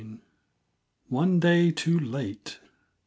One 1.09 1.39
Day 1.39 1.69
Too 1.69 1.99
Late! 1.99 2.57